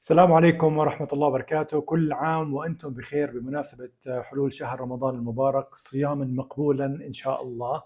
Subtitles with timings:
[0.00, 1.80] السلام عليكم ورحمة الله وبركاته.
[1.80, 7.82] كل عام وأنتم بخير بمناسبة حلول شهر رمضان المبارك صياما مقبولا إن شاء الله.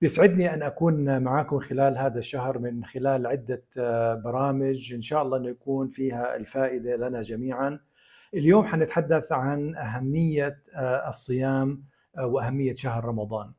[0.00, 3.62] بيسعدني أن أكون معكم خلال هذا الشهر من خلال عدة
[4.24, 7.80] برامج إن شاء الله أنه يكون فيها الفائدة لنا جميعا.
[8.34, 10.62] اليوم حنتحدث عن أهمية
[11.08, 11.82] الصيام
[12.18, 13.52] وأهمية شهر رمضان.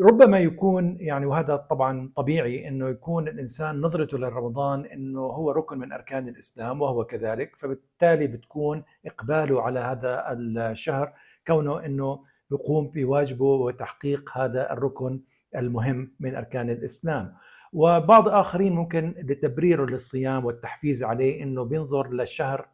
[0.00, 5.92] ربما يكون يعني وهذا طبعا طبيعي إنه يكون الإنسان نظرته لرمضان إنه هو ركن من
[5.92, 11.12] أركان الإسلام وهو كذلك فبالتالي بتكون إقباله على هذا الشهر
[11.46, 15.20] كونه إنه يقوم بواجبه وتحقيق هذا الركن
[15.56, 17.34] المهم من أركان الإسلام.
[17.72, 22.68] وبعض آخرين ممكن لتبريره للصيام والتحفيز عليه إنه بينظر للشهر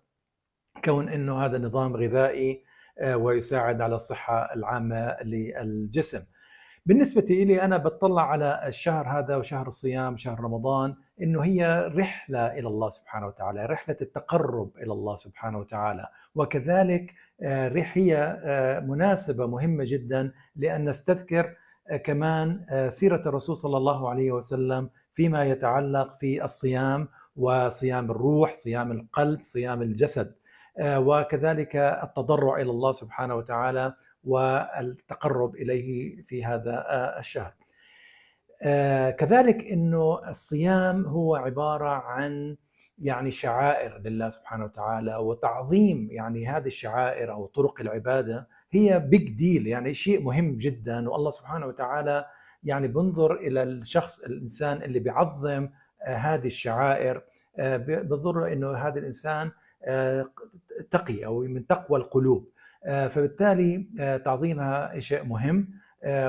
[0.85, 2.65] كون إنه هذا نظام غذائي
[3.15, 6.21] ويساعد على الصحة العامة للجسم.
[6.91, 12.69] بالنسبة لي أنا بطلع على الشهر هذا وشهر الصيام شهر رمضان إنه هي رحلة إلى
[12.69, 16.07] الله سبحانه وتعالى رحلة التقرب إلى الله سبحانه وتعالى.
[16.35, 17.15] وكذلك
[17.95, 18.39] هي
[18.87, 21.55] مناسبة مهمة جدا لأن نستذكر
[22.05, 29.41] كمان سيرة الرسول صلى الله عليه وسلم فيما يتعلق في الصيام وصيام الروح صيام القلب
[29.43, 30.35] صيام الجسد.
[30.81, 36.85] وكذلك التضرع إلى الله سبحانه وتعالى والتقرب إليه في هذا
[37.19, 37.53] الشهر.
[39.11, 42.57] كذلك إنه الصيام هو عبارة عن
[42.99, 49.67] يعني شعائر لله سبحانه وتعالى وتعظيم يعني هذه الشعائر أو طرق العبادة هي بيج ديل
[49.67, 52.27] يعني شيء مهم جدا والله سبحانه وتعالى
[52.65, 55.69] يعني بنظر إلى الشخص الإنسان اللي بيعظم
[56.03, 57.23] هذه الشعائر
[57.59, 59.51] بنظر إنه هذا الإنسان
[60.91, 62.49] تقي أو من تقوى القلوب
[62.87, 63.87] فبالتالي
[64.25, 65.69] تعظيمها شيء مهم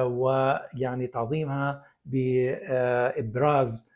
[0.02, 3.92] ويعني تعظيمها بابراز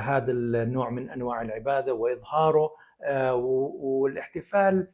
[0.00, 2.70] هذا النوع من أنواع العبادة وإظهاره
[3.80, 4.88] والاحتفال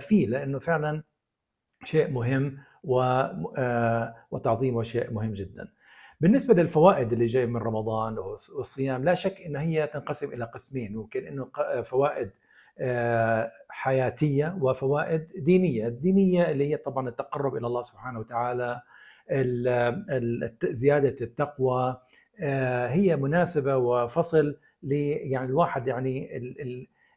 [0.00, 1.02] فيه لأنه فعلا
[1.84, 2.58] شيء مهم
[4.30, 5.68] وتعظيمه شيء مهم جدا.
[6.20, 11.26] بالنسبة للفوائد اللي جاية من رمضان والصيام لا شك انه هي تنقسم إلى قسمين ممكن
[11.26, 11.50] إنه
[11.82, 12.30] فوائد
[13.68, 18.80] حياتية وفوائد دينية، الدينية اللي هي طبعا التقرب إلى الله سبحانه وتعالى
[20.64, 22.00] زيادة التقوى
[22.88, 26.28] هي مناسبة وفصل يعني الواحد يعني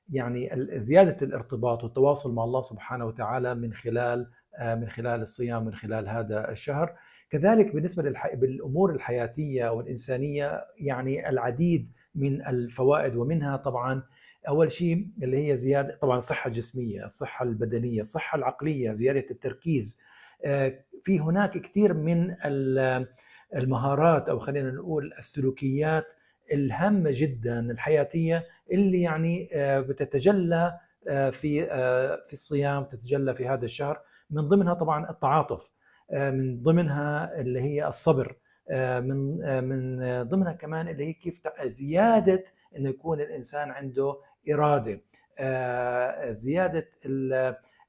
[0.10, 0.50] يعني
[0.80, 6.52] زيادة الارتباط والتواصل مع الله سبحانه وتعالى من خلال من خلال الصيام من خلال هذا
[6.52, 6.96] الشهر.
[7.30, 14.04] كذلك بالنسبة للامور الحياتية والإنسانية يعني العديد من الفوائد ومنها طبعا
[14.47, 20.01] أول شيء اللي هي زيادة طبعا الصحة الجسمية، الصحة البدنية، الصحة العقلية، زيادة التركيز.
[21.03, 22.35] في هناك كثير من
[23.56, 26.13] المهارات أو خلينا نقول السلوكيات
[26.53, 29.50] الهامة جدا الحياتية اللي يعني
[29.81, 30.79] بتتجلى
[31.31, 31.66] في
[32.25, 35.69] في الصيام تتجلى في هذا الشهر من ضمنها طبعا التعاطف
[36.13, 38.35] من ضمنها اللي هي الصبر
[38.72, 42.44] من من ضمنها كمان اللي هي كيف زيادة
[42.77, 44.16] إنه يكون الإنسان عنده
[44.53, 45.01] إرادة
[46.31, 46.88] زيادة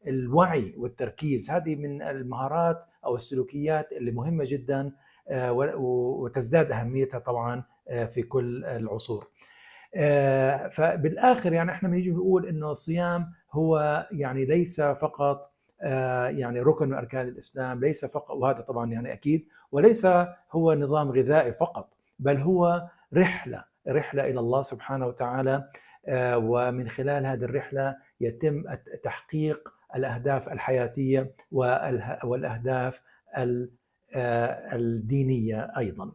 [0.07, 1.51] الوعي والتركيز.
[1.51, 4.93] هذه من المهارات أو السلوكيات اللي مهمة جدا
[5.77, 7.63] وتزداد أهميتها طبعا
[8.09, 9.27] في كل العصور.
[10.71, 15.53] فبالآخر يعني إحنا بنيجي نقول إنه الصيام هو يعني ليس فقط
[16.31, 20.07] يعني ركن من أركان الإسلام ليس فقط وهذا طبعا يعني أكيد وليس
[20.53, 25.69] هو نظام غذائي فقط بل هو رحلة رحلة إلى الله سبحانه وتعالى
[26.37, 28.65] ومن خلال هذه الرحلة يتم
[29.03, 31.33] تحقيق الأهداف الحياتية
[32.25, 33.03] والأهداف
[34.73, 36.13] الدينية أيضا.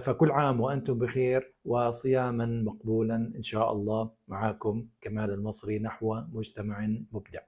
[0.00, 7.40] فكل عام وأنتم بخير وصياما مقبولا إن شاء الله معكم كمال المصري نحو مجتمع مبدع.